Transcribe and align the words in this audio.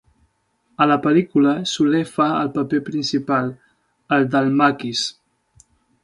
A 0.83 0.85
la 0.91 0.95
pel·lícula, 1.01 1.51
Soler 1.71 2.01
fa 2.13 2.25
el 2.37 2.49
paper 2.55 2.79
principal, 2.87 3.51
el 4.17 4.25
del 4.37 4.49
maquis. 4.63 5.03